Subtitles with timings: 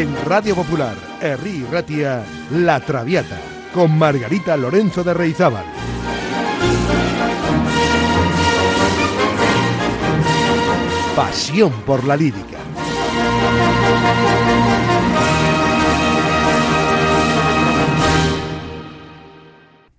[0.00, 3.38] En Radio Popular, Herri Ratia, La Traviata,
[3.74, 5.66] con Margarita Lorenzo de Reizábal.
[11.14, 12.56] Pasión por la lírica.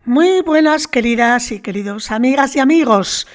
[0.05, 3.27] Muy buenas, queridas y queridos amigas y amigos.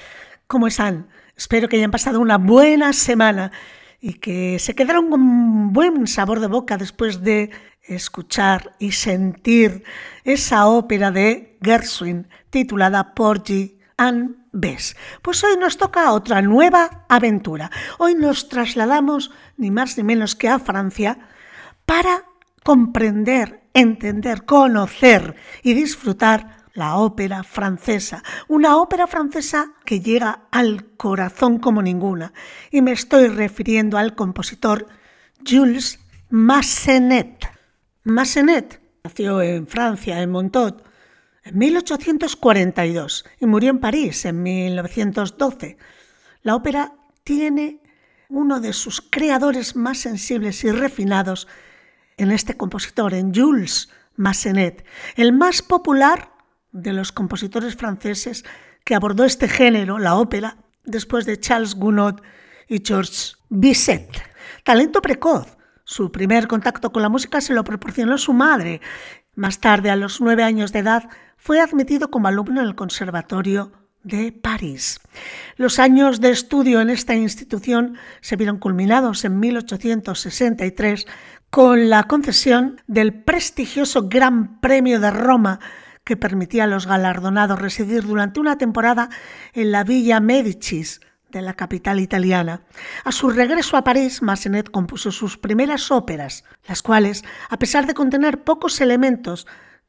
[0.47, 1.07] ¿Cómo están?
[1.37, 3.53] Espero que hayan pasado una buena semana
[3.99, 7.51] y que se quedaron con buen sabor de boca después de
[7.83, 9.83] escuchar y sentir
[10.23, 14.95] esa ópera de Gershwin titulada Porgy and Bess.
[15.21, 17.71] Pues hoy nos toca otra nueva aventura.
[17.97, 21.19] Hoy nos trasladamos ni más ni menos que a Francia
[21.85, 22.25] para
[22.63, 31.57] comprender, entender, conocer y disfrutar la ópera francesa, una ópera francesa que llega al corazón
[31.57, 32.33] como ninguna,
[32.69, 34.85] y me estoy refiriendo al compositor
[35.43, 37.49] Jules Massenet.
[38.03, 40.83] Massenet nació en Francia, en Montaut,
[41.43, 45.77] en 1842 y murió en París en 1912.
[46.43, 47.81] La ópera tiene
[48.29, 51.47] uno de sus creadores más sensibles y refinados
[52.17, 56.36] en este compositor, en Jules Massenet, el más popular
[56.77, 58.45] de los compositores franceses
[58.83, 62.21] que abordó este género, la ópera, después de Charles Gounod
[62.67, 64.09] y Georges Bizet.
[64.63, 65.57] Talento precoz.
[65.83, 68.81] Su primer contacto con la música se lo proporcionó su madre.
[69.35, 73.71] Más tarde, a los nueve años de edad, fue admitido como alumno en el Conservatorio
[74.03, 74.99] de París.
[75.55, 81.07] Los años de estudio en esta institución se vieron culminados en 1863
[81.49, 85.59] con la concesión del prestigioso Gran Premio de Roma
[86.07, 89.09] que permitía a los galardonados residir durante una temporada
[89.53, 91.01] en la Villa Medicis
[91.31, 92.61] de la capital italiana.
[93.03, 97.93] A su regreso a París, Massenet compuso sus primeras óperas, las cuales, a pesar de
[97.93, 99.45] contener pocos elementos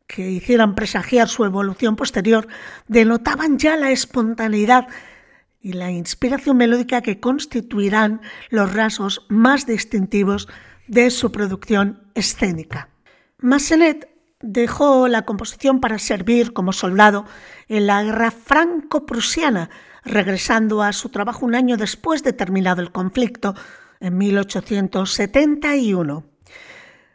[0.08, 2.48] que hicieran presagiar su evolución posterior,
[2.88, 4.88] denotaban ya la espontaneidad
[5.60, 10.48] y la inspiración melódica que constituirán los rasgos más distintivos
[10.88, 12.88] de su producción escénica.
[13.38, 17.24] Massenet dejó la composición para servir como soldado
[17.68, 19.70] en la guerra franco-prusiana,
[20.04, 23.54] regresando a su trabajo un año después de terminado el conflicto,
[24.00, 26.24] en 1871.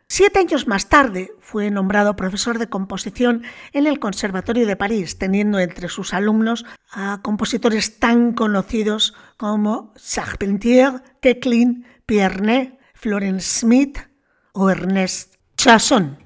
[0.08, 5.60] Siete años más tarde fue nombrado profesor de composición en el Conservatorio de París, teniendo
[5.60, 13.98] entre sus alumnos a compositores tan conocidos como Charpentier, Keklin, Pierre Florence Smith
[14.52, 16.23] o Ernest Chasson.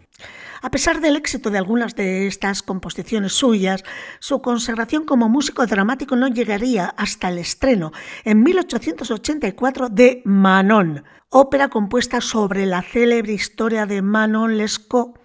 [0.61, 3.83] A pesar del éxito de algunas de estas composiciones suyas,
[4.19, 7.91] su consagración como músico dramático no llegaría hasta el estreno
[8.23, 15.19] en 1884 de Manon, ópera compuesta sobre la célebre historia de Manon Lescaut,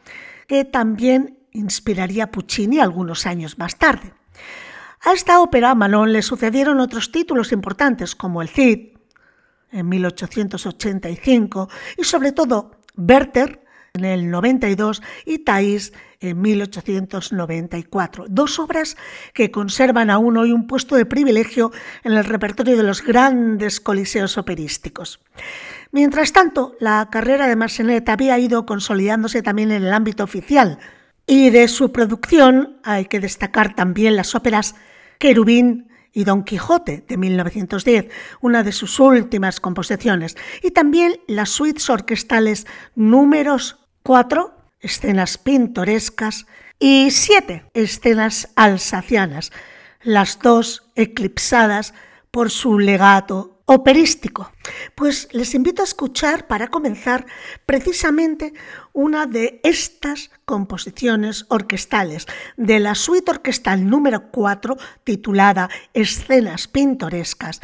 [0.46, 4.12] que también inspiraría a Puccini algunos años más tarde.
[5.00, 8.92] A esta ópera Manon le sucedieron otros títulos importantes como El Cid
[9.70, 18.24] en 1885 y sobre todo Werther en el 92 y Thais en 1894.
[18.26, 18.96] Dos obras
[19.34, 21.72] que conservan aún hoy un puesto de privilegio
[22.02, 25.20] en el repertorio de los grandes coliseos operísticos.
[25.90, 30.78] Mientras tanto, la carrera de Marcenet había ido consolidándose también en el ámbito oficial
[31.26, 34.74] y de su producción hay que destacar también las óperas
[35.18, 38.08] Querubín, y Don Quijote de 1910,
[38.42, 46.46] una de sus últimas composiciones, y también las suites orquestales números cuatro escenas pintorescas
[46.78, 49.52] y siete escenas alsacianas,
[50.02, 51.94] las dos eclipsadas
[52.30, 54.50] por su legato operístico.
[54.94, 57.26] Pues les invito a escuchar para comenzar
[57.66, 58.52] precisamente
[58.92, 62.26] una de estas composiciones orquestales
[62.56, 67.60] de la suite orquestal número 4 titulada Escenas pintorescas,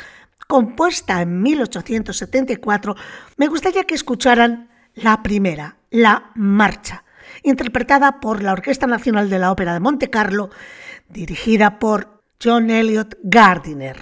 [0.47, 2.95] compuesta en 1874.
[3.37, 7.05] Me gustaría que escucharan la primera, la Marcha,
[7.43, 10.51] interpretada por la Orquesta Nacional de la Ópera de Monte Carlo,
[11.09, 13.97] dirigida por John Elliott Gardiner.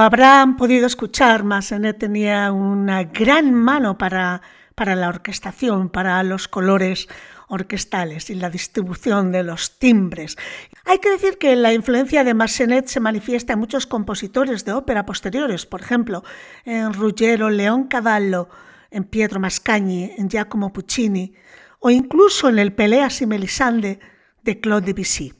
[0.00, 4.42] Habrán podido escuchar, Massenet tenía una gran mano para,
[4.74, 7.08] para la orquestación, para los colores
[7.48, 10.36] orquestales y la distribución de los timbres.
[10.84, 15.04] Hay que decir que la influencia de Massenet se manifiesta en muchos compositores de ópera
[15.04, 16.22] posteriores, por ejemplo,
[16.64, 18.48] en Ruggero León Cavallo,
[18.90, 21.34] en Pietro Mascagni, en Giacomo Puccini
[21.80, 24.00] o incluso en el Peleas y Melisande
[24.42, 25.34] de Claude Debussy.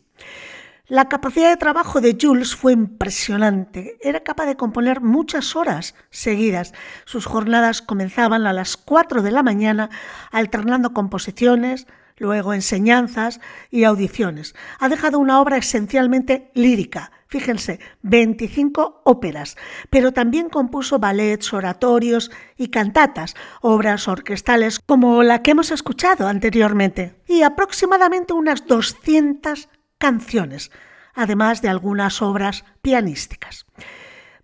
[0.89, 3.99] La capacidad de trabajo de Jules fue impresionante.
[4.01, 6.73] Era capaz de componer muchas horas seguidas.
[7.05, 9.91] Sus jornadas comenzaban a las 4 de la mañana,
[10.33, 13.39] alternando composiciones, luego enseñanzas
[13.71, 14.55] y audiciones.
[14.81, 19.59] Ha dejado una obra esencialmente lírica, fíjense, 25 óperas,
[19.91, 27.21] pero también compuso ballets, oratorios y cantatas, obras orquestales como la que hemos escuchado anteriormente,
[27.27, 30.71] y aproximadamente unas 200 canciones,
[31.15, 33.67] además de algunas obras pianísticas.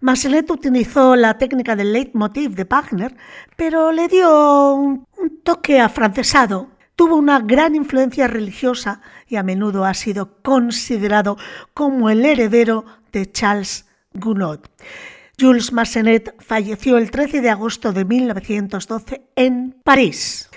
[0.01, 3.17] Massenet utilizó la técnica del leitmotiv de Wagner,
[3.57, 5.07] pero le dio un,
[5.43, 6.69] toque afrancesado.
[6.95, 11.39] Tuvo una gran influencia religiosa y a menudo ha sido considerado
[11.73, 14.61] como el heredero de Charles Gounod.
[15.41, 20.51] Jules Massenet falleció el 13 de agosto de 1912 en París.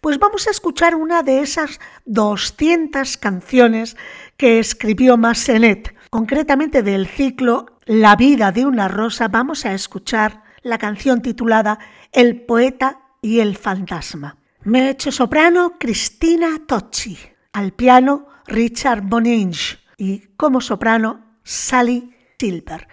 [0.00, 3.96] Pues vamos a escuchar una de esas 200 canciones
[4.36, 5.94] que escribió Massenet.
[6.10, 11.78] Concretamente del ciclo La vida de una rosa vamos a escuchar la canción titulada
[12.12, 14.38] El poeta y el fantasma.
[14.62, 17.18] Meche soprano Cristina Tocci,
[17.52, 22.88] al piano Richard Boninge y como soprano Sally Silver.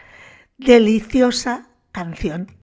[0.58, 2.62] Deliciosa canción.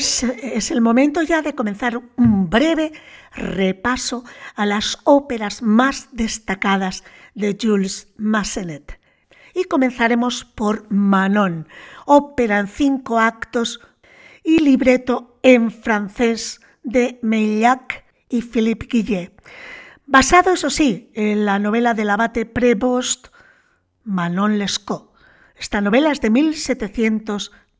[0.00, 2.92] Es el momento ya de comenzar un breve
[3.32, 7.04] repaso a las óperas más destacadas
[7.34, 8.98] de Jules Massenet.
[9.52, 11.66] y comenzaremos por Manon,
[12.06, 13.80] ópera en cinco actos
[14.44, 19.32] y libreto en francés de Meillac y Philippe Guillet.
[20.06, 23.28] Basado, eso sí, en la novela del abate Prévost
[24.04, 25.10] Manon Lescaut.
[25.56, 26.30] Esta novela es de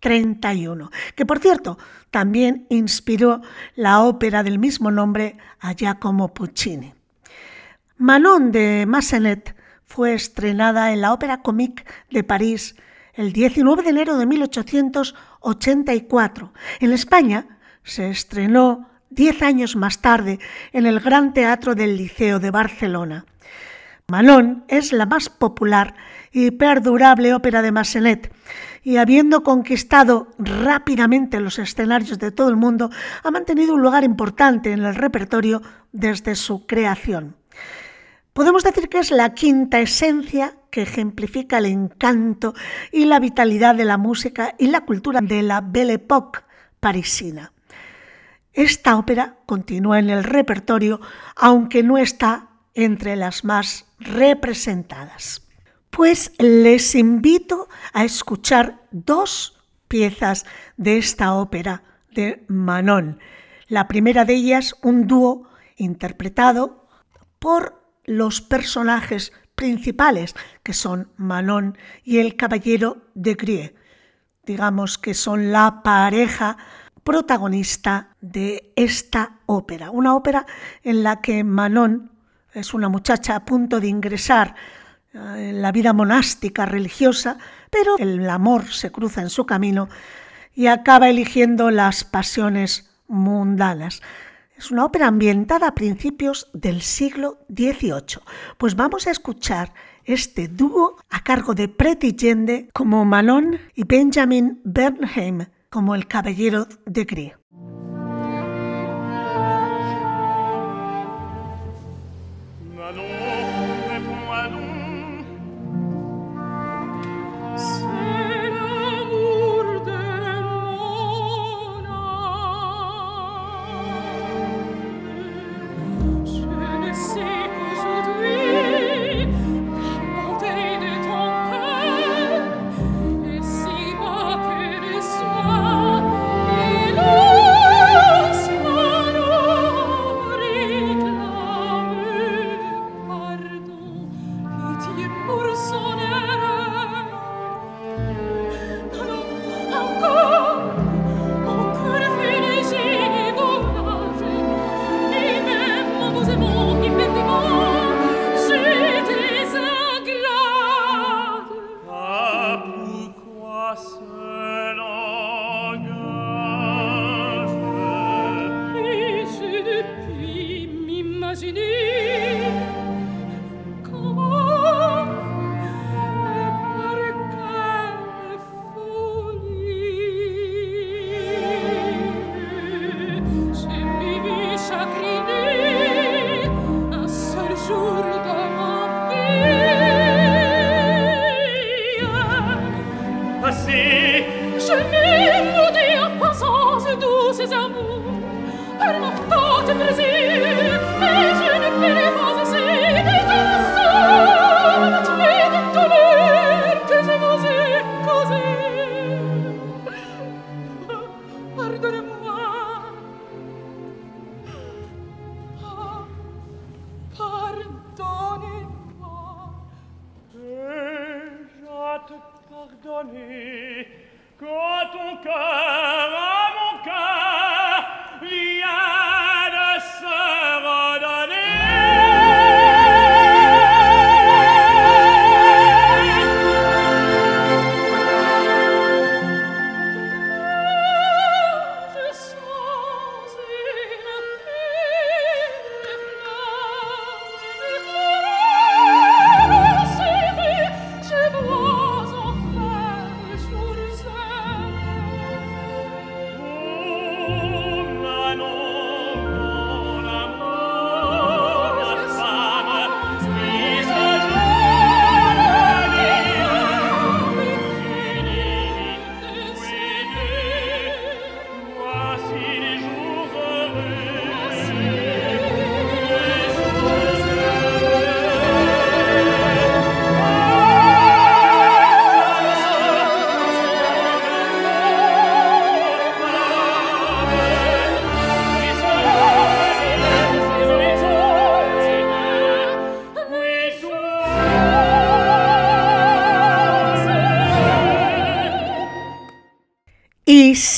[0.02, 1.78] 1731, que por cierto
[2.10, 3.42] también inspiró
[3.76, 6.92] la ópera del mismo nombre a Giacomo Puccini.
[7.98, 9.54] Manon de Massenet
[9.84, 12.74] fue estrenada en la Ópera Comique de París
[13.14, 16.52] el 19 de enero de 1884.
[16.80, 20.38] En España se estrenó diez años más tarde
[20.72, 23.26] en el Gran Teatro del Liceo de Barcelona.
[24.08, 25.94] Manon es la más popular
[26.32, 28.32] y perdurable ópera de Massenet
[28.82, 32.90] y habiendo conquistado rápidamente los escenarios de todo el mundo,
[33.22, 35.60] ha mantenido un lugar importante en el repertorio
[35.92, 37.36] desde su creación.
[38.32, 42.54] Podemos decir que es la quinta esencia que ejemplifica el encanto
[42.92, 46.40] y la vitalidad de la música y la cultura de la Belle Époque
[46.78, 47.52] parisina.
[48.52, 51.00] Esta ópera continúa en el repertorio,
[51.36, 55.49] aunque no está entre las más representadas.
[55.90, 61.82] Pues les invito a escuchar dos piezas de esta ópera
[62.12, 63.18] de Manon.
[63.66, 66.88] La primera de ellas, un dúo interpretado
[67.38, 73.74] por los personajes principales, que son Manon y el caballero de Grie.
[74.44, 76.56] Digamos que son la pareja
[77.02, 79.90] protagonista de esta ópera.
[79.90, 80.46] Una ópera
[80.82, 82.12] en la que Manon
[82.54, 84.54] es una muchacha a punto de ingresar
[85.12, 87.38] la vida monástica religiosa,
[87.70, 89.88] pero el amor se cruza en su camino
[90.54, 94.02] y acaba eligiendo las pasiones mundanas.
[94.56, 98.20] Es una ópera ambientada a principios del siglo XVIII.
[98.58, 99.72] Pues vamos a escuchar
[100.04, 106.66] este dúo a cargo de Pretty Yende como Manon y Benjamin Bernheim como el caballero
[106.84, 107.39] de Gris.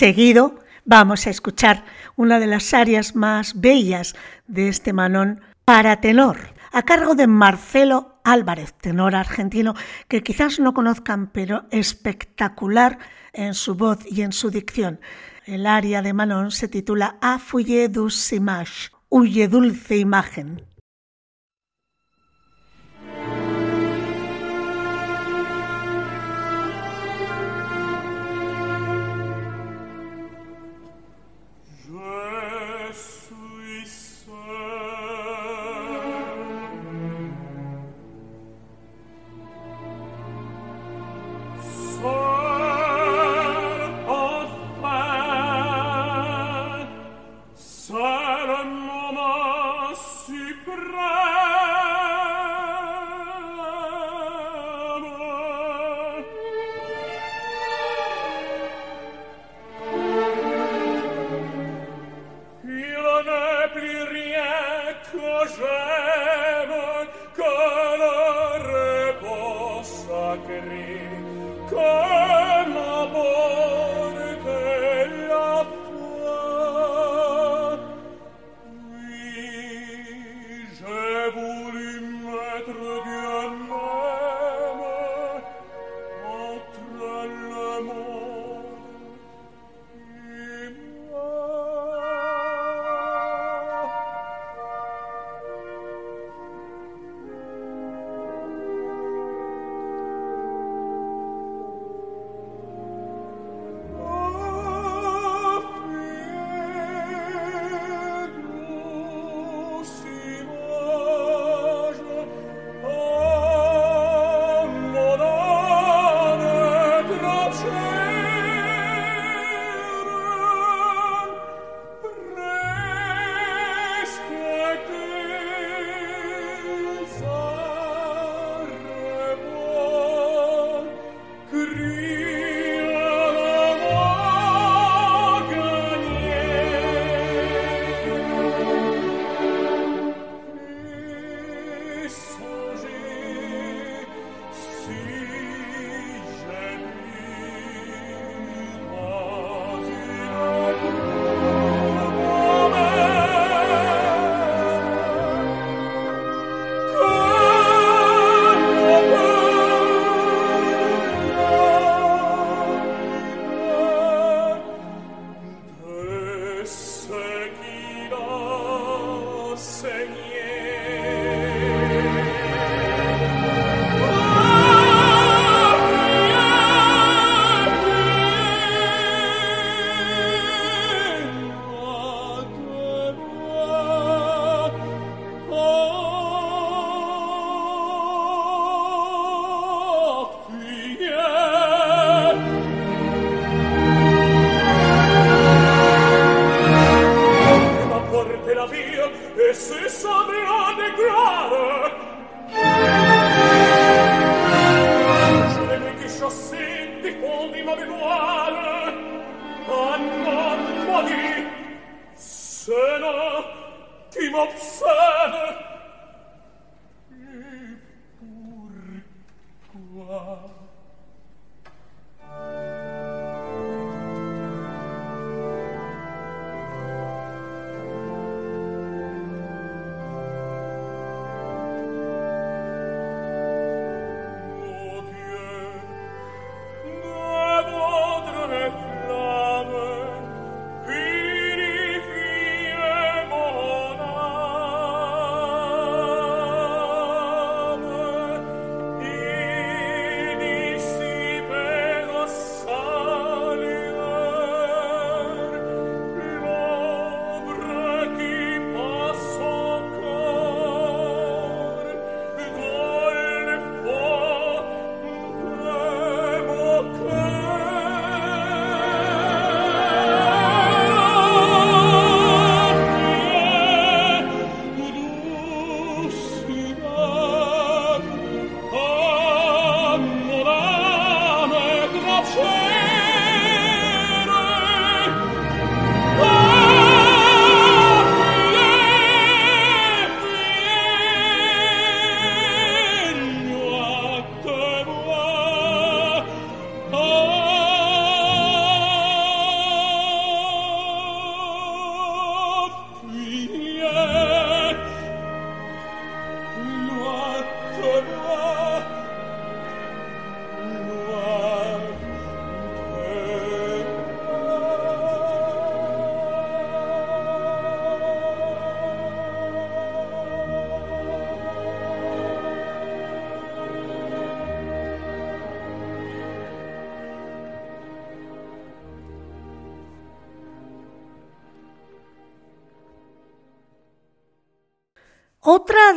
[0.03, 1.85] Seguido vamos a escuchar
[2.17, 4.17] una de las áreas más bellas
[4.49, 6.38] de este manón para tenor,
[6.73, 9.77] a cargo de Marcelo Álvarez, tenor argentino
[10.09, 12.99] que quizás no conozcan, pero espectacular
[13.33, 14.99] en su voz y en su dicción.
[15.47, 17.38] El aria de Manon se titula A
[18.33, 20.62] image, Huye dulce imagen.
[65.12, 71.20] flagemon colore possa crin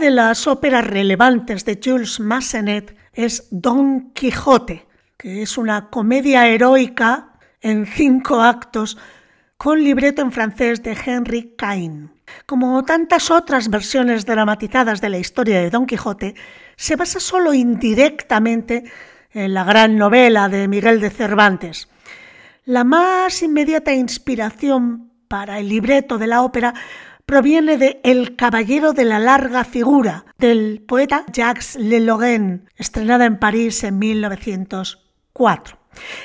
[0.06, 4.86] de las óperas relevantes de Jules Massenet es Don Quijote,
[5.18, 9.00] que es una comedia heroica en cinco actos
[9.58, 12.12] con libreto en francés de Henry Cain.
[12.46, 16.36] Como tantas otras versiones dramatizadas de la historia de Don Quijote,
[16.76, 18.84] se basa solo indirectamente
[19.32, 21.90] en la gran novela de Miguel de Cervantes.
[22.66, 26.76] La más inmediata inspiración para el libreto de la ópera
[27.26, 33.84] proviene de El caballero de la larga figura, del poeta Jacques Lelorraine, estrenada en París
[33.84, 35.78] en 1904.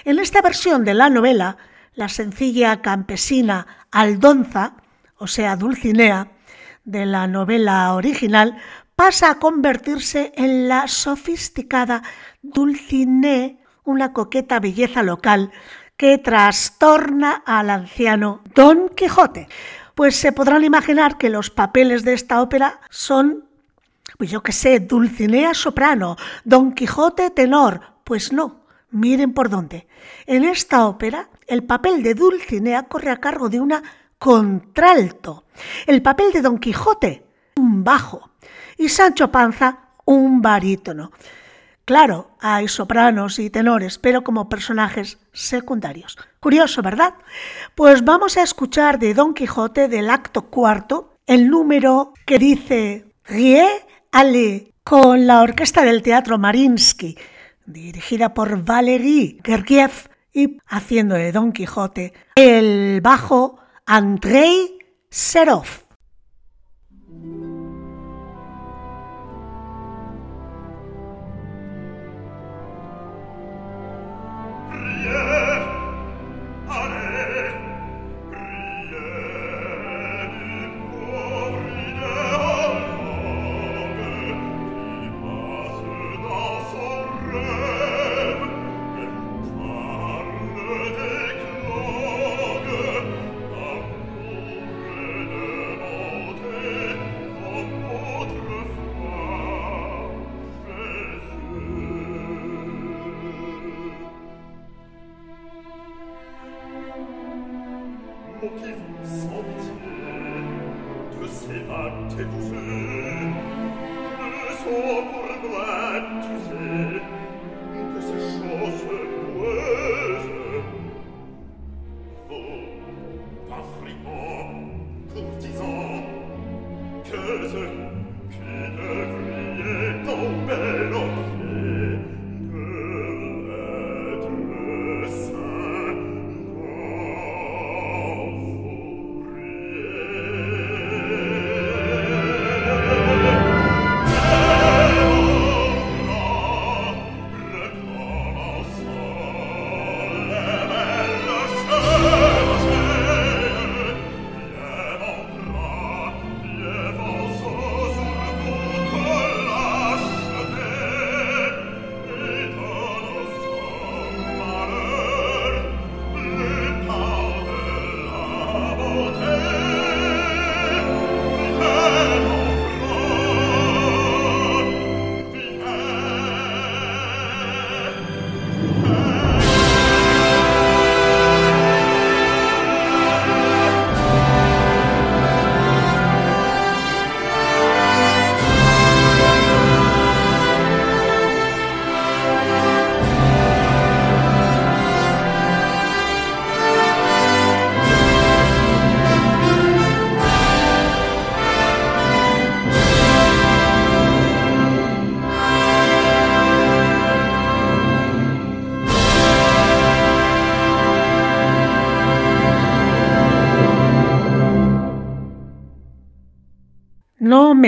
[0.04, 1.56] En esta versión de la novela,
[1.94, 4.74] la sencilla campesina Aldonza,
[5.16, 6.32] o sea, Dulcinea,
[6.84, 8.58] de la novela original,
[8.94, 12.02] pasa a convertirse en la sofisticada
[12.42, 15.50] Dulcinea, una coqueta belleza local
[15.96, 19.48] que trastorna al anciano Don Quijote
[19.94, 23.44] pues se podrán imaginar que los papeles de esta ópera son,
[24.18, 27.80] pues yo qué sé, Dulcinea soprano, Don Quijote tenor.
[28.04, 29.86] Pues no, miren por dónde.
[30.26, 33.82] En esta ópera, el papel de Dulcinea corre a cargo de una
[34.18, 35.44] contralto,
[35.86, 37.24] el papel de Don Quijote,
[37.56, 38.30] un bajo,
[38.76, 41.10] y Sancho Panza, un barítono.
[41.90, 46.16] Claro, hay sopranos y tenores, pero como personajes secundarios.
[46.38, 47.14] Curioso, ¿verdad?
[47.74, 53.66] Pues vamos a escuchar de Don Quijote del acto cuarto el número que dice Rie
[54.12, 57.18] Ale con la orquesta del Teatro Marinsky,
[57.66, 59.90] dirigida por Valery Gergiev
[60.32, 65.89] y haciendo de Don Quijote el bajo Andrei Serov.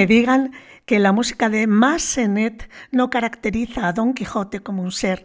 [0.03, 0.51] Me digan
[0.85, 5.25] que la música de Massenet no caracteriza a Don Quijote como un ser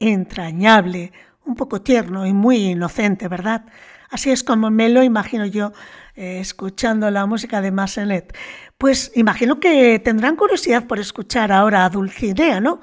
[0.00, 1.12] entrañable,
[1.44, 3.66] un poco tierno y muy inocente, ¿verdad?
[4.10, 5.72] Así es como me lo imagino yo
[6.16, 8.36] eh, escuchando la música de Massenet.
[8.76, 12.80] Pues imagino que tendrán curiosidad por escuchar ahora a Dulcinea, ¿no?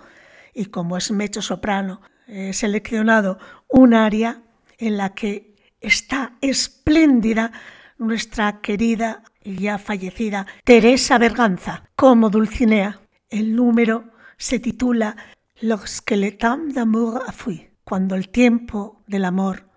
[0.54, 4.42] Y como es mecho soprano, he seleccionado un aria
[4.78, 7.52] en la que está espléndida
[7.98, 13.00] nuestra querida y ya fallecida Teresa Berganza como Dulcinea.
[13.30, 15.16] El número se titula
[15.62, 19.70] Lorsque le temps d'amour a fui, cuando el tiempo del amor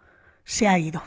[0.44, 1.02] se ha ido.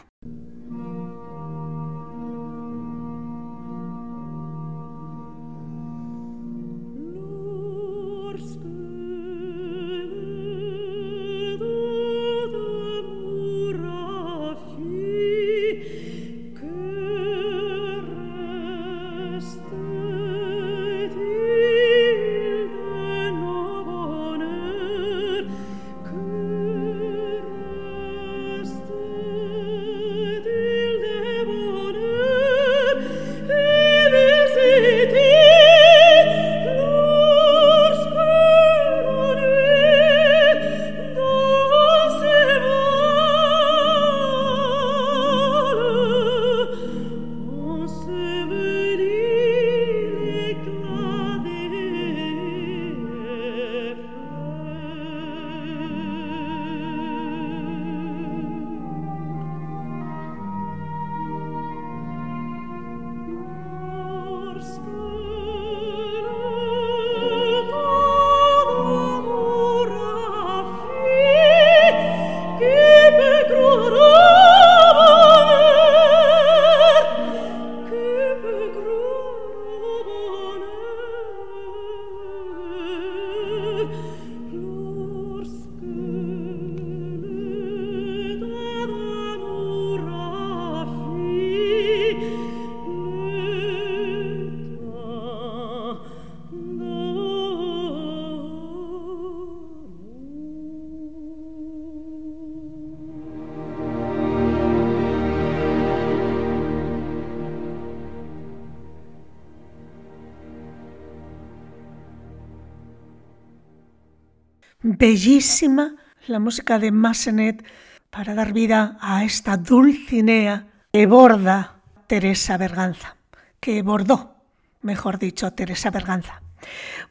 [115.02, 115.96] Bellísima
[116.28, 117.66] la música de Massenet
[118.12, 123.16] para dar vida a esta Dulcinea que borda Teresa Berganza,
[123.60, 124.36] que bordó,
[124.84, 126.44] mejor dicho, Teresa Berganza.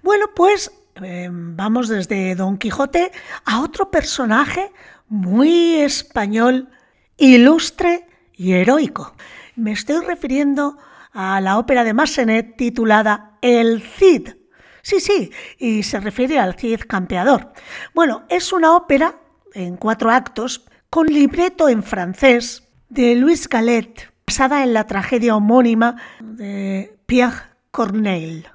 [0.04, 0.70] Bueno, pues
[1.02, 3.10] eh, vamos desde Don Quijote
[3.44, 4.70] a otro personaje
[5.08, 6.68] muy español,
[7.16, 9.16] ilustre y heroico.
[9.56, 10.78] Me estoy refiriendo
[11.12, 14.39] a la ópera de Massenet titulada El Cid.
[14.82, 17.52] Sí, sí, y se refiere al Cid campeador.
[17.94, 19.16] Bueno, es una ópera
[19.54, 25.96] en cuatro actos con libreto en francés de Louis Gallet, basada en la tragedia homónima
[26.20, 28.46] de Pierre Corneille.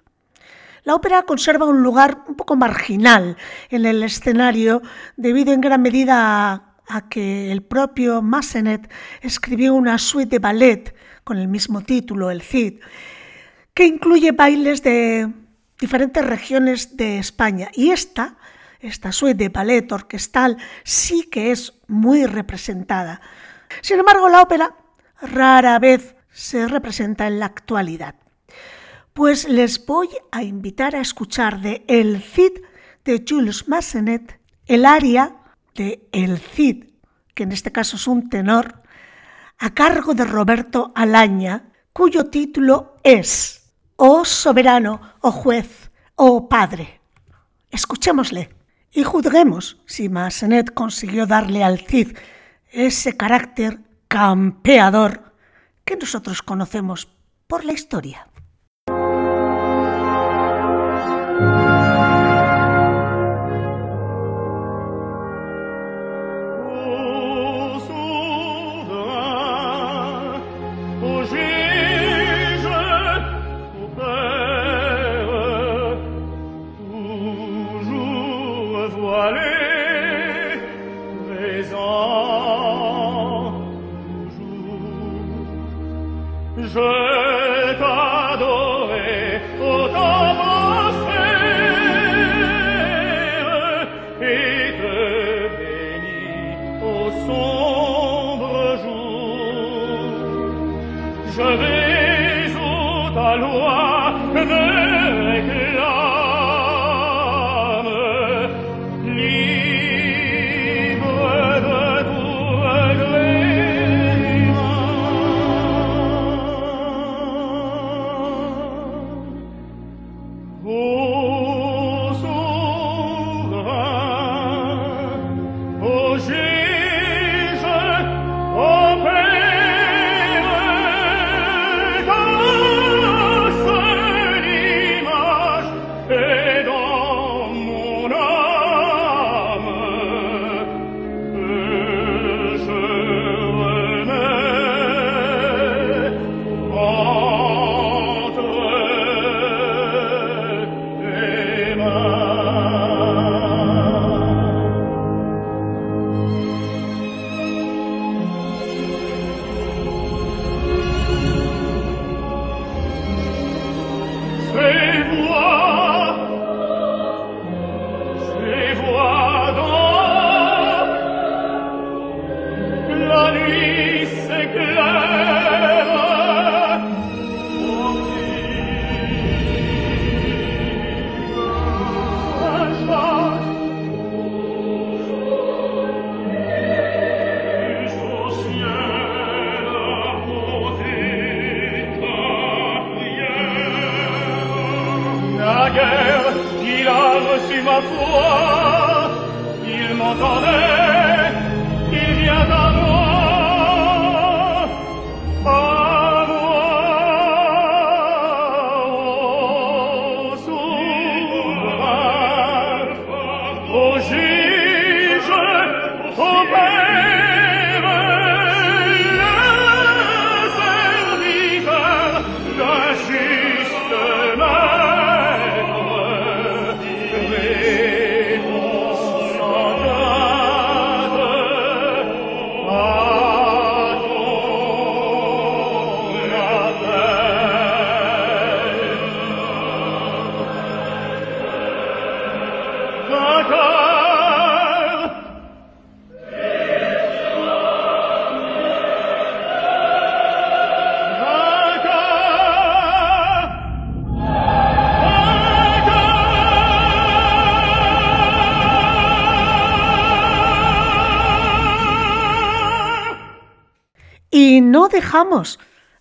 [0.83, 3.37] La ópera conserva un lugar un poco marginal
[3.69, 4.81] en el escenario
[5.17, 10.95] debido en gran medida a, a que el propio Massenet escribió una suite de ballet
[11.23, 12.81] con el mismo título, El Cid,
[13.73, 15.31] que incluye bailes de
[15.79, 17.69] diferentes regiones de España.
[17.73, 18.37] Y esta,
[18.79, 23.21] esta suite de ballet orquestal, sí que es muy representada.
[23.81, 24.75] Sin embargo, la ópera
[25.21, 28.15] rara vez se representa en la actualidad.
[29.13, 32.51] Pues les voy a invitar a escuchar de El Cid
[33.05, 35.35] de Jules Massenet el aria
[35.75, 36.85] de El Cid,
[37.33, 38.81] que en este caso es un tenor,
[39.57, 43.64] a cargo de Roberto Alaña, cuyo título es
[43.97, 46.99] Oh soberano, oh juez, oh padre.
[47.71, 48.49] Escuchémosle
[48.91, 52.17] y juzguemos si Massenet consiguió darle al Cid
[52.71, 55.33] ese carácter campeador
[55.85, 57.07] que nosotros conocemos
[57.47, 58.27] por la historia.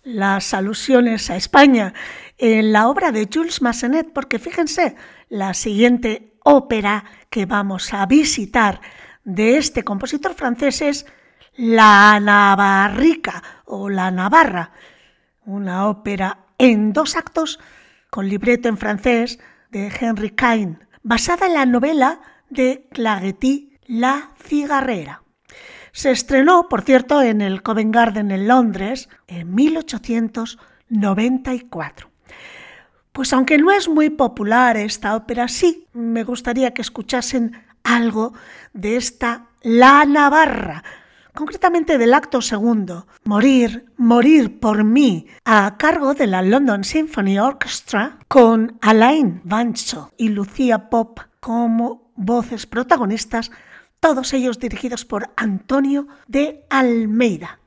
[0.03, 1.93] Las alusiones a España
[2.37, 4.95] en la obra de Jules Massenet, porque fíjense,
[5.29, 8.81] la siguiente ópera que vamos a visitar
[9.23, 11.05] de este compositor francés es
[11.55, 14.71] La Navarrica o La Navarra,
[15.45, 17.59] una ópera en dos actos
[18.09, 19.39] con libreto en francés
[19.71, 25.24] de Henry Cain, basada en la novela de Clagety La cigarrera.
[25.95, 32.09] Se estrenó, por cierto, en el Covent Garden en Londres en 1894.
[33.13, 38.33] Pues aunque no es muy popular esta ópera, sí me gustaría que escuchasen algo
[38.73, 40.83] de esta La Navarra,
[41.33, 48.17] concretamente del acto segundo, Morir, Morir por mí, a cargo de la London Symphony Orchestra,
[48.27, 53.49] con Alain Vancho y Lucía Pop como voces protagonistas,
[54.05, 57.57] todos ellos dirigidos por Antonio de Almeida.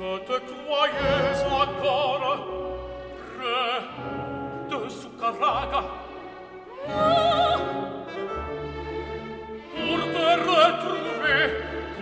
[0.00, 2.46] je te croyais encore
[3.36, 3.80] près
[4.70, 5.82] de Sucaraga.
[9.74, 11.42] Pour te retrouver,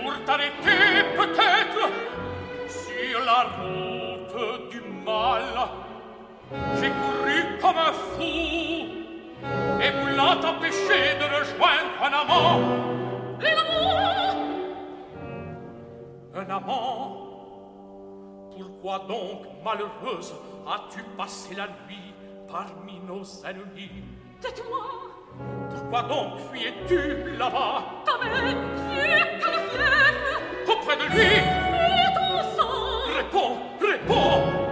[0.01, 0.83] pour t'arrêter
[1.17, 1.83] peut-être
[2.69, 5.47] sur la route du mal,
[6.77, 8.79] j'ai couru comme un fou
[9.83, 12.61] et voulant t'empêcher de rejoindre un amant.
[16.37, 17.28] Un amant
[18.59, 20.35] pourquoi donc, malheureuse,
[20.67, 22.15] as-tu passé la nuit
[22.51, 24.03] parmi nos ennemis?
[24.41, 24.85] Tais-toi.
[25.71, 27.85] Pourquoi donc fuyais-tu là-bas?
[28.05, 31.23] Ta mère qui est comme Auprès de lui.
[31.23, 33.17] Et ton sang.
[33.17, 34.68] Réponds, réponds.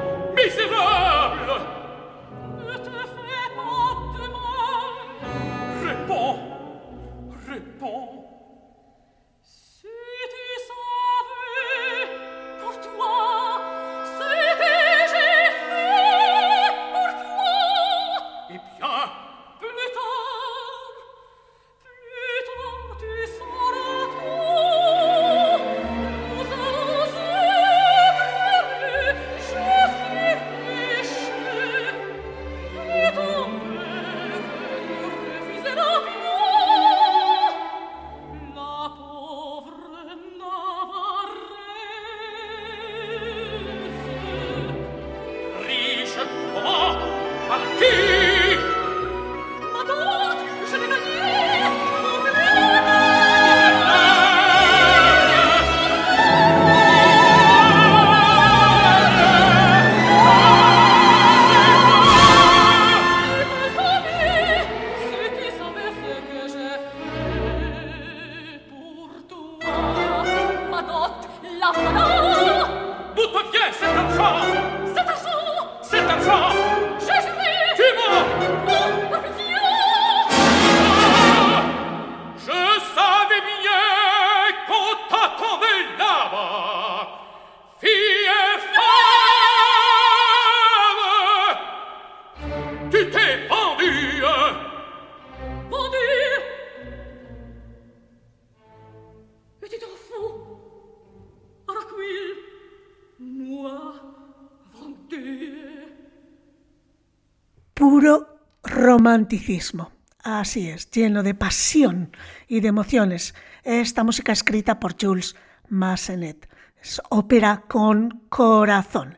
[109.07, 109.93] Romanticismo.
[110.25, 112.11] Así es, lleno de pasión
[112.49, 113.37] y de emociones.
[113.63, 115.37] Esta música escrita por Jules
[115.69, 116.49] Massenet.
[116.83, 119.17] Es ópera con corazón.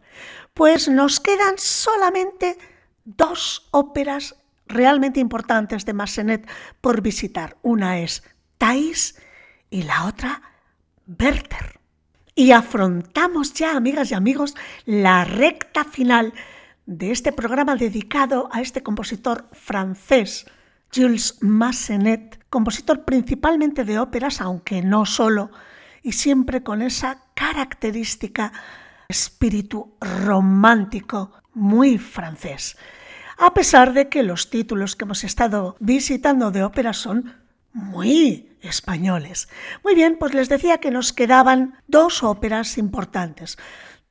[0.52, 2.58] Pues nos quedan solamente
[3.06, 4.36] dos óperas
[4.66, 6.46] realmente importantes de Massenet
[6.82, 7.56] por visitar.
[7.62, 8.22] Una es
[8.58, 9.18] Thais
[9.70, 10.42] y la otra
[11.18, 11.80] Werther.
[12.34, 16.34] Y afrontamos ya, amigas y amigos, la recta final
[16.88, 20.46] de este programa dedicado a este compositor francés,
[20.92, 25.50] Jules Massenet, compositor principalmente de óperas, aunque no solo,
[26.02, 28.54] y siempre con esa característica
[29.06, 32.78] espíritu romántico muy francés.
[33.36, 37.36] A pesar de que los títulos que hemos estado visitando de óperas son
[37.74, 39.50] muy españoles.
[39.84, 43.58] Muy bien, pues les decía que nos quedaban dos óperas importantes.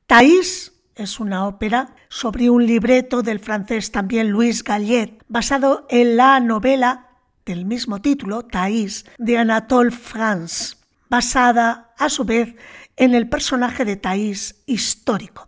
[0.06, 6.40] Thais es una ópera sobre un libreto del francés también Louis Gallet, basado en la
[6.40, 7.06] novela
[7.46, 10.76] del mismo título, Thais, de Anatole France,
[11.08, 12.54] basada a su vez
[12.96, 15.46] en el personaje de Thais histórico.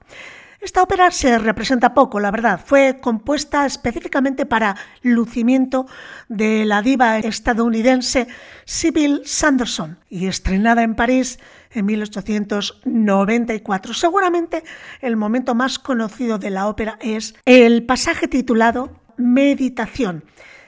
[0.61, 2.61] Esta ópera se representa poco, la verdad.
[2.63, 5.87] Fue compuesta específicamente para lucimiento
[6.29, 8.29] de la diva estadounidense
[8.67, 11.39] Sybil Sanderson y estrenada en París
[11.73, 13.95] en 1894.
[13.95, 14.65] Seguramente
[15.01, 20.25] el momento más conocido de la ópera es el pasaje titulado Meditación,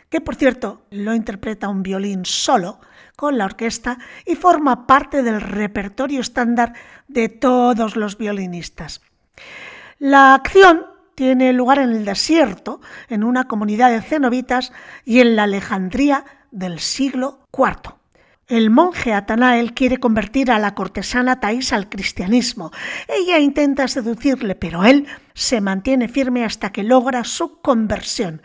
[0.09, 2.80] que por cierto lo interpreta un violín solo
[3.16, 6.74] con la orquesta y forma parte del repertorio estándar
[7.09, 9.03] de todos los violinistas.
[9.98, 14.72] La acción tiene lugar en el desierto, en una comunidad de cenobitas
[15.05, 18.01] y en la Alejandría del siglo IV.
[18.53, 22.70] El monje Atanael quiere convertir a la cortesana Thais al cristianismo.
[23.09, 28.42] Ella intenta seducirle, pero él se mantiene firme hasta que logra su conversión.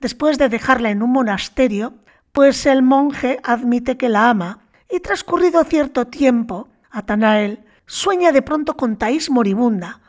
[0.00, 1.92] Después de dejarla en un monasterio,
[2.32, 8.78] pues el monje admite que la ama y transcurrido cierto tiempo, Atanael sueña de pronto
[8.78, 10.00] con Thais moribunda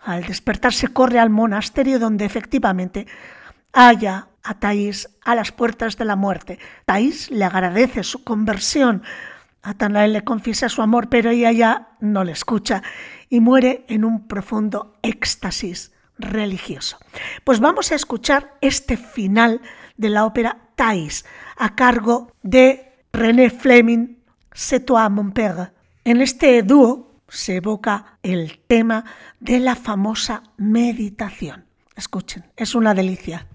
[0.00, 3.06] al despertarse corre al monasterio donde efectivamente
[3.72, 6.58] halla a Thais a las puertas de la muerte.
[6.86, 9.02] Thais le agradece su conversión.
[9.62, 12.82] Atanael le confiesa su amor, pero ella ya no le escucha
[13.28, 16.98] y muere en un profundo éxtasis religioso.
[17.44, 19.60] Pues vamos a escuchar este final
[19.96, 21.24] de la ópera Thais
[21.56, 24.18] a cargo de René Fleming,
[24.52, 25.72] C'est toi mon père.
[26.04, 29.04] En este dúo se evoca el tema
[29.38, 31.66] de la famosa meditación.
[31.94, 33.46] Escuchen, es una delicia.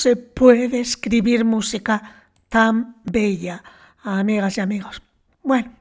[0.00, 3.62] Se puede escribir música tan bella,
[4.02, 5.02] amigas y amigos.
[5.42, 5.72] Bueno,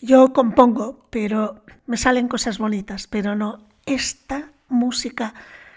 [0.00, 5.34] yo compongo, pero me salen cosas bonitas, pero no esta música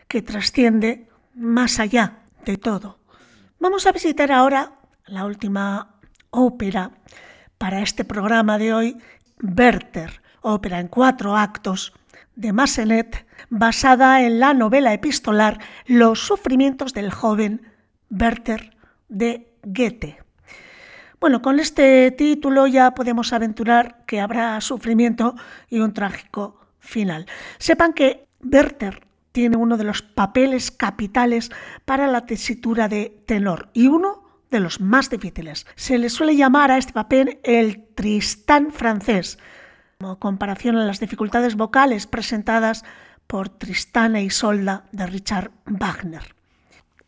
[0.07, 2.99] que trasciende más allá de todo.
[3.59, 4.71] Vamos a visitar ahora
[5.07, 5.95] la última
[6.29, 6.91] ópera
[7.57, 8.97] para este programa de hoy,
[9.41, 11.93] Werther, ópera en cuatro actos
[12.35, 17.61] de Massenet, basada en la novela epistolar Los sufrimientos del joven
[18.09, 18.75] Werther
[19.09, 20.17] de Goethe.
[21.19, 25.35] Bueno, con este título ya podemos aventurar que habrá sufrimiento
[25.69, 27.25] y un trágico final.
[27.57, 31.51] Sepan que Werther tiene uno de los papeles capitales
[31.83, 35.65] para la tesitura de tenor y uno de los más difíciles.
[35.75, 39.37] Se le suele llamar a este papel el Tristán francés,
[40.19, 42.83] comparación a las dificultades vocales presentadas
[43.27, 46.35] por Tristán e Isolda de Richard Wagner.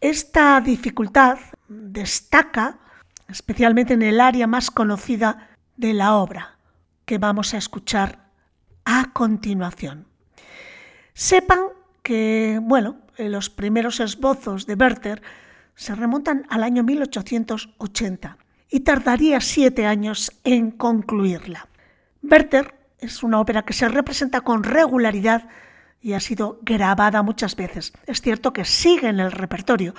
[0.01, 1.37] Esta dificultad
[1.67, 2.79] destaca
[3.27, 6.57] especialmente en el área más conocida de la obra,
[7.05, 8.27] que vamos a escuchar
[8.85, 10.07] a continuación.
[11.13, 11.59] Sepan
[12.03, 15.21] que, bueno, los primeros esbozos de Werther
[15.75, 18.37] se remontan al año 1880
[18.69, 21.67] y tardaría siete años en concluirla.
[22.23, 25.47] Werther es una ópera que se representa con regularidad
[26.01, 27.93] y ha sido grabada muchas veces.
[28.05, 29.93] Es cierto que sigue en el repertorio,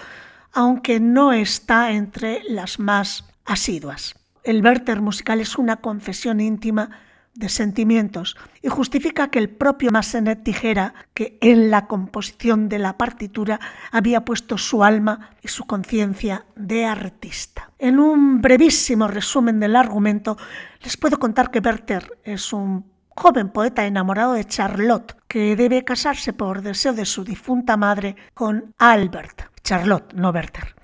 [0.53, 4.14] aunque no está entre las más asiduas.
[4.44, 6.90] El Werther musical es una confesión íntima
[7.39, 12.99] de sentimientos y justifica que el propio Massenet dijera que en la composición de la
[12.99, 13.61] partitura
[13.93, 17.70] había puesto su alma y su conciencia de artista.
[17.78, 20.36] En un brevísimo resumen del argumento,
[20.82, 26.32] les puedo contar que Werther es un joven poeta enamorado de Charlotte, que debe casarse
[26.32, 30.74] por deseo de su difunta madre con Albert, Charlotte, no Werther.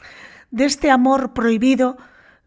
[0.52, 1.96] De este amor prohibido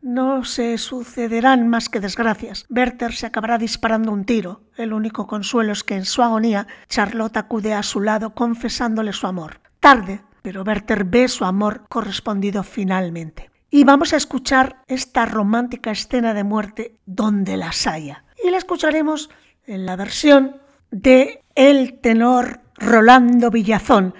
[0.08, 2.66] no se sucederán más que desgracias.
[2.70, 4.62] Werther se acabará disparando un tiro.
[4.78, 9.28] El único consuelo es que en su agonía Charlotte acude a su lado confesándole su
[9.28, 9.60] amor.
[9.82, 13.52] Tarde, pero Werther ve su amor correspondido finalmente.
[13.70, 18.24] Y vamos a escuchar esta romántica escena de muerte donde las haya.
[18.42, 19.30] Y la escucharemos
[19.66, 20.56] en la versión
[20.90, 24.16] de el tenor Rolando Villazón,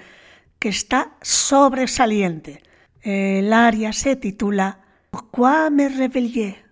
[0.58, 2.62] que está sobresaliente.
[3.00, 4.80] El aria se titula
[5.18, 6.64] Pourquoi me réveiller?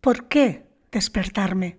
[0.00, 1.78] ¿Por qué despertarme?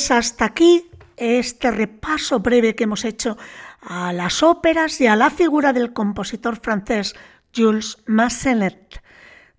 [0.00, 0.88] Pues hasta aquí
[1.18, 3.36] este repaso breve que hemos hecho
[3.82, 7.14] a las óperas y a la figura del compositor francés
[7.54, 9.02] Jules Massenet.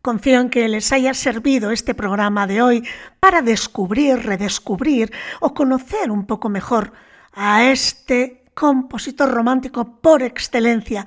[0.02, 2.84] Confío en que les haya servido este programa de hoy
[3.20, 6.92] para descubrir, redescubrir o conocer un poco mejor
[7.34, 11.06] a este compositor romántico por excelencia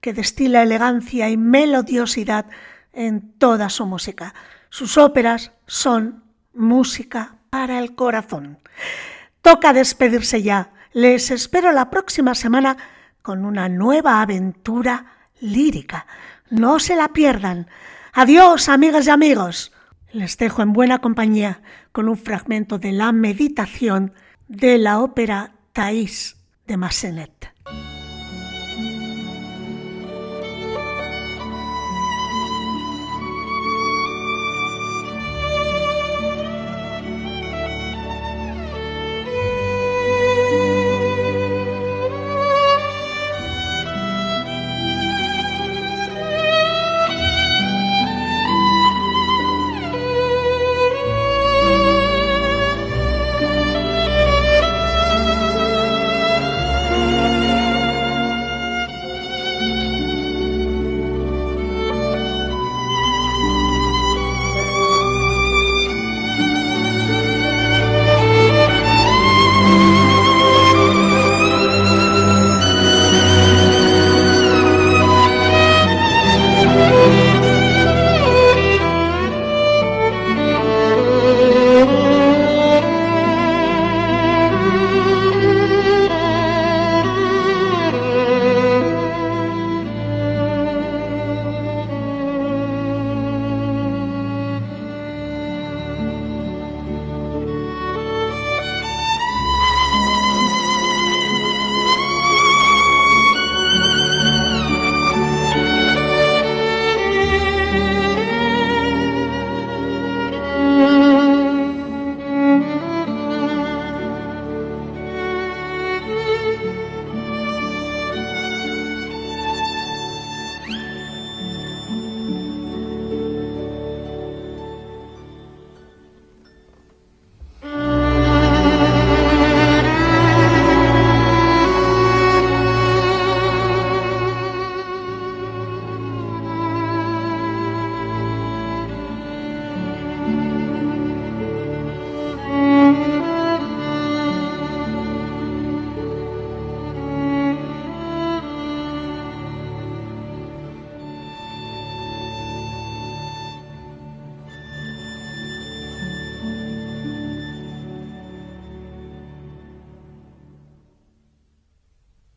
[0.00, 2.46] que destila elegancia y melodiosidad
[2.94, 4.32] en toda su música.
[4.70, 6.24] Sus óperas son
[6.54, 8.58] música para el corazón.
[9.42, 10.72] Toca despedirse ya.
[10.92, 12.76] Les espero la próxima semana
[13.22, 15.06] con una nueva aventura
[15.40, 16.06] lírica.
[16.50, 17.68] No se la pierdan.
[18.12, 19.72] Adiós, amigas y amigos.
[20.12, 21.62] Les dejo en buena compañía
[21.92, 24.12] con un fragmento de la meditación
[24.48, 27.52] de la ópera Thais de Massenet.